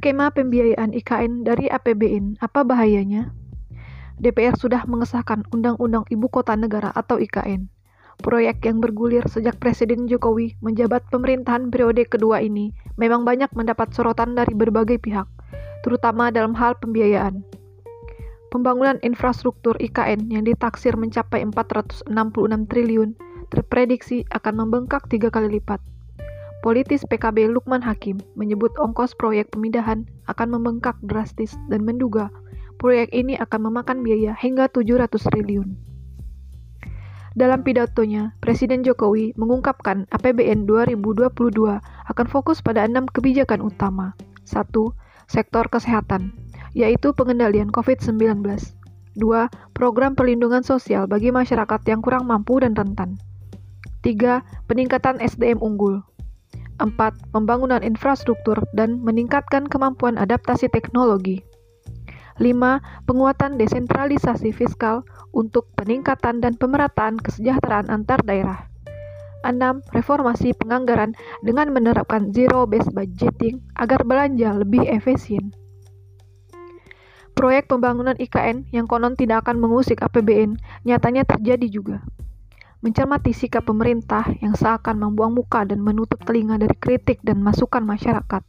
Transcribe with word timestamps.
Skema 0.00 0.32
pembiayaan 0.32 0.96
IKN 0.96 1.44
dari 1.44 1.68
APBN, 1.68 2.40
apa 2.40 2.64
bahayanya? 2.64 3.36
DPR 4.16 4.56
sudah 4.56 4.88
mengesahkan 4.88 5.44
Undang-Undang 5.52 6.08
Ibu 6.08 6.24
Kota 6.32 6.56
Negara 6.56 6.88
atau 6.96 7.20
IKN. 7.20 7.68
Proyek 8.24 8.64
yang 8.64 8.80
bergulir 8.80 9.28
sejak 9.28 9.60
Presiden 9.60 10.08
Jokowi 10.08 10.56
menjabat 10.64 11.04
pemerintahan 11.12 11.68
periode 11.68 12.08
kedua 12.08 12.40
ini 12.40 12.72
memang 12.96 13.28
banyak 13.28 13.52
mendapat 13.52 13.92
sorotan 13.92 14.32
dari 14.32 14.56
berbagai 14.56 15.04
pihak, 15.04 15.28
terutama 15.84 16.32
dalam 16.32 16.56
hal 16.56 16.80
pembiayaan. 16.80 17.44
Pembangunan 18.48 18.96
infrastruktur 19.04 19.76
IKN 19.76 20.32
yang 20.32 20.48
ditaksir 20.48 20.96
mencapai 20.96 21.44
466 21.44 22.08
triliun 22.72 23.20
terprediksi 23.52 24.24
akan 24.32 24.64
membengkak 24.64 25.04
tiga 25.12 25.28
kali 25.28 25.60
lipat. 25.60 25.84
Politis 26.60 27.08
PKB 27.08 27.48
Lukman 27.48 27.80
Hakim 27.80 28.20
menyebut 28.36 28.76
ongkos 28.76 29.16
proyek 29.16 29.48
pemindahan 29.56 30.04
akan 30.28 30.60
membengkak 30.60 30.92
drastis 31.00 31.56
dan 31.72 31.88
menduga 31.88 32.28
proyek 32.76 33.08
ini 33.16 33.36
akan 33.40 33.72
memakan 33.72 34.04
biaya 34.04 34.36
hingga 34.36 34.68
700 34.68 35.08
triliun. 35.08 35.76
Dalam 37.32 37.64
pidatonya, 37.64 38.36
Presiden 38.44 38.84
Jokowi 38.84 39.32
mengungkapkan 39.40 40.04
APBN 40.12 40.68
2022 40.68 41.80
akan 41.80 42.26
fokus 42.28 42.60
pada 42.60 42.84
enam 42.84 43.08
kebijakan 43.08 43.64
utama. 43.64 44.12
1. 44.44 44.68
Sektor 45.30 45.64
kesehatan, 45.72 46.36
yaitu 46.76 47.16
pengendalian 47.16 47.72
COVID-19. 47.72 48.44
2. 49.16 49.48
Program 49.72 50.12
perlindungan 50.12 50.60
sosial 50.60 51.08
bagi 51.08 51.32
masyarakat 51.32 51.80
yang 51.88 52.04
kurang 52.04 52.28
mampu 52.28 52.60
dan 52.60 52.76
rentan. 52.76 53.16
3. 54.02 54.42
Peningkatan 54.66 55.22
SDM 55.22 55.62
unggul, 55.62 56.02
4. 56.80 56.96
Pembangunan 57.36 57.84
infrastruktur 57.84 58.56
dan 58.72 59.04
meningkatkan 59.04 59.68
kemampuan 59.68 60.16
adaptasi 60.16 60.72
teknologi. 60.72 61.44
5. 62.40 62.80
Penguatan 63.04 63.60
desentralisasi 63.60 64.56
fiskal 64.56 65.04
untuk 65.36 65.68
peningkatan 65.76 66.40
dan 66.40 66.56
pemerataan 66.56 67.20
kesejahteraan 67.20 67.92
antar 67.92 68.24
daerah. 68.24 68.64
6. 69.44 69.84
Reformasi 69.92 70.56
penganggaran 70.56 71.12
dengan 71.44 71.68
menerapkan 71.68 72.32
zero-based 72.32 72.96
budgeting 72.96 73.60
agar 73.76 74.00
belanja 74.08 74.56
lebih 74.56 74.88
efisien. 74.88 75.52
Proyek 77.36 77.68
pembangunan 77.68 78.16
IKN 78.16 78.68
yang 78.72 78.88
konon 78.88 79.16
tidak 79.16 79.44
akan 79.44 79.60
mengusik 79.60 80.00
APBN 80.00 80.56
nyatanya 80.88 81.24
terjadi 81.28 81.68
juga 81.68 82.00
mencermati 82.80 83.36
sikap 83.36 83.68
pemerintah 83.68 84.24
yang 84.40 84.56
seakan 84.56 84.96
membuang 84.96 85.36
muka 85.36 85.68
dan 85.68 85.84
menutup 85.84 86.16
telinga 86.24 86.56
dari 86.56 86.72
kritik 86.80 87.20
dan 87.20 87.44
masukan 87.44 87.84
masyarakat. 87.84 88.40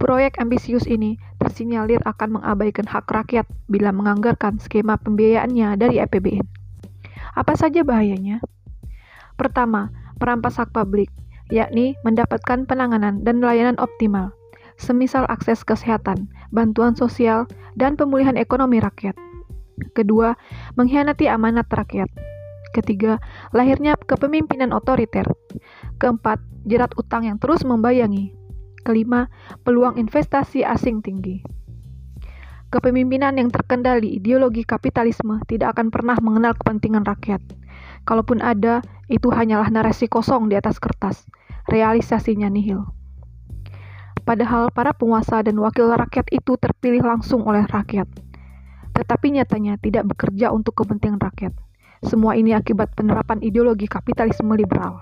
Proyek 0.00 0.40
ambisius 0.40 0.88
ini 0.88 1.20
tersinyalir 1.38 2.00
akan 2.08 2.40
mengabaikan 2.40 2.88
hak 2.88 3.04
rakyat 3.08 3.46
bila 3.68 3.92
menganggarkan 3.92 4.56
skema 4.58 4.96
pembiayaannya 4.96 5.76
dari 5.76 6.00
APBN. 6.00 6.44
Apa 7.36 7.54
saja 7.54 7.84
bahayanya? 7.84 8.40
Pertama, 9.36 9.92
merampas 10.18 10.56
hak 10.56 10.72
publik, 10.72 11.12
yakni 11.52 11.94
mendapatkan 12.02 12.64
penanganan 12.64 13.22
dan 13.22 13.44
layanan 13.44 13.76
optimal, 13.76 14.32
semisal 14.80 15.28
akses 15.28 15.62
kesehatan, 15.62 16.32
bantuan 16.48 16.96
sosial, 16.96 17.44
dan 17.76 17.94
pemulihan 17.94 18.40
ekonomi 18.40 18.80
rakyat. 18.80 19.14
Kedua, 19.92 20.38
mengkhianati 20.78 21.26
amanat 21.26 21.66
rakyat, 21.66 22.06
Ketiga, 22.74 23.22
lahirnya 23.54 23.94
kepemimpinan 23.94 24.74
otoriter. 24.74 25.22
Keempat, 26.02 26.42
jerat 26.66 26.90
utang 26.98 27.22
yang 27.22 27.38
terus 27.38 27.62
membayangi. 27.62 28.34
Kelima, 28.82 29.30
peluang 29.62 29.94
investasi 29.94 30.66
asing 30.66 30.98
tinggi. 30.98 31.46
Kepemimpinan 32.74 33.38
yang 33.38 33.54
terkendali 33.54 34.18
ideologi 34.18 34.66
kapitalisme 34.66 35.38
tidak 35.46 35.78
akan 35.78 35.94
pernah 35.94 36.18
mengenal 36.18 36.58
kepentingan 36.58 37.06
rakyat. 37.06 37.38
Kalaupun 38.02 38.42
ada, 38.42 38.82
itu 39.06 39.30
hanyalah 39.30 39.70
narasi 39.70 40.10
kosong 40.10 40.50
di 40.50 40.58
atas 40.58 40.82
kertas. 40.82 41.30
Realisasinya 41.70 42.50
nihil. 42.50 42.82
Padahal 44.26 44.74
para 44.74 44.90
penguasa 44.90 45.46
dan 45.46 45.62
wakil 45.62 45.94
rakyat 45.94 46.26
itu 46.34 46.58
terpilih 46.58 47.06
langsung 47.06 47.46
oleh 47.46 47.62
rakyat. 47.70 48.10
Tetapi 48.98 49.38
nyatanya 49.38 49.78
tidak 49.78 50.10
bekerja 50.10 50.50
untuk 50.50 50.74
kepentingan 50.82 51.22
rakyat. 51.22 51.54
Semua 52.04 52.36
ini 52.36 52.52
akibat 52.52 52.92
penerapan 52.92 53.40
ideologi 53.40 53.88
kapitalisme 53.88 54.52
liberal. 54.52 55.00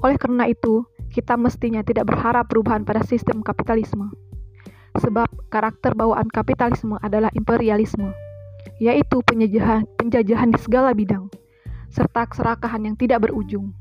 Oleh 0.00 0.16
karena 0.16 0.48
itu, 0.48 0.88
kita 1.12 1.36
mestinya 1.36 1.84
tidak 1.84 2.08
berharap 2.08 2.48
perubahan 2.48 2.88
pada 2.88 3.04
sistem 3.04 3.44
kapitalisme. 3.44 4.08
Sebab 4.96 5.28
karakter 5.52 5.92
bawaan 5.92 6.26
kapitalisme 6.32 6.96
adalah 7.04 7.28
imperialisme, 7.36 8.16
yaitu 8.80 9.20
penjajahan, 9.28 9.84
penjajahan 10.00 10.56
di 10.56 10.58
segala 10.58 10.96
bidang, 10.96 11.28
serta 11.92 12.24
keserakahan 12.24 12.88
yang 12.88 12.96
tidak 12.96 13.28
berujung. 13.28 13.76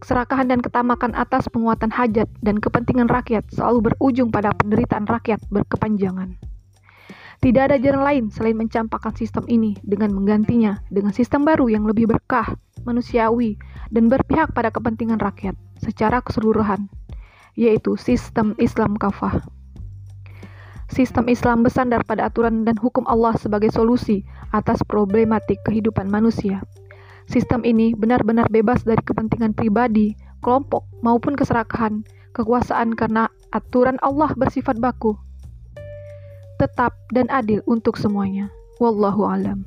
Keserakahan 0.00 0.48
dan 0.48 0.64
ketamakan 0.64 1.12
atas 1.12 1.50
penguatan 1.52 1.92
hajat 1.92 2.30
dan 2.40 2.56
kepentingan 2.56 3.10
rakyat 3.10 3.44
selalu 3.52 3.92
berujung 3.92 4.32
pada 4.32 4.54
penderitaan 4.56 5.04
rakyat 5.04 5.42
berkepanjangan. 5.52 6.49
Tidak 7.40 7.72
ada 7.72 7.80
jalan 7.80 8.04
lain 8.04 8.24
selain 8.28 8.52
mencampakkan 8.52 9.16
sistem 9.16 9.48
ini 9.48 9.72
dengan 9.80 10.12
menggantinya 10.12 10.84
dengan 10.92 11.16
sistem 11.16 11.48
baru 11.48 11.72
yang 11.72 11.88
lebih 11.88 12.04
berkah, 12.04 12.52
manusiawi, 12.84 13.56
dan 13.88 14.12
berpihak 14.12 14.52
pada 14.52 14.68
kepentingan 14.68 15.16
rakyat 15.16 15.56
secara 15.80 16.20
keseluruhan, 16.20 16.92
yaitu 17.56 17.96
sistem 17.96 18.52
Islam 18.60 18.92
kafah. 19.00 19.40
Sistem 20.92 21.32
Islam 21.32 21.64
bersandar 21.64 22.04
pada 22.04 22.28
aturan 22.28 22.68
dan 22.68 22.76
hukum 22.76 23.08
Allah 23.08 23.32
sebagai 23.40 23.72
solusi 23.72 24.20
atas 24.52 24.84
problematik 24.84 25.64
kehidupan 25.64 26.12
manusia. 26.12 26.60
Sistem 27.24 27.64
ini 27.64 27.96
benar-benar 27.96 28.52
bebas 28.52 28.84
dari 28.84 29.00
kepentingan 29.00 29.56
pribadi, 29.56 30.12
kelompok, 30.44 30.84
maupun 31.00 31.40
keserakahan, 31.40 32.04
kekuasaan 32.36 32.92
karena 32.92 33.32
aturan 33.56 33.96
Allah 34.04 34.28
bersifat 34.36 34.76
baku 34.76 35.16
tetap 36.60 36.92
dan 37.16 37.24
adil 37.32 37.64
untuk 37.64 37.96
semuanya. 37.96 38.52
Wallahu 38.76 39.24
alam. 39.24 39.64